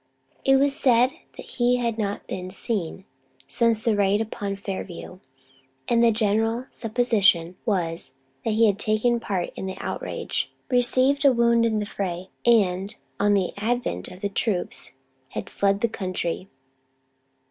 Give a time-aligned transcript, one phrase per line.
[0.43, 3.05] It was said that he had not been seen
[3.47, 5.19] since the raid upon Fairview,
[5.87, 11.31] and the general supposition was that he had taken part in the outrage, received a
[11.31, 14.93] wound in the affray and, on the advent of the troops,
[15.29, 16.49] had fled the country.